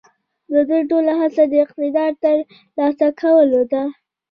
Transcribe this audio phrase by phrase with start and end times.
[0.51, 2.35] د دوی ټوله هڅه د اقتدار د تر
[2.77, 3.83] لاسه کولو ده.